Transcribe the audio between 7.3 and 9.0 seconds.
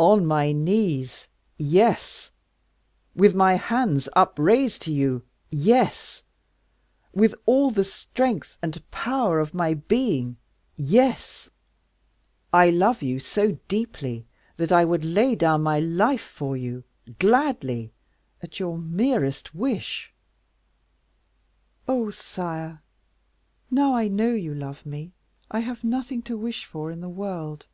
all the strength and